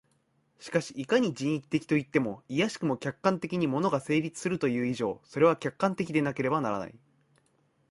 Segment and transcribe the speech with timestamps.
[0.57, 6.95] しかしいかに人為的といっても、いやしくも客観的に物が成立するという以上、それは客観的でなければならない。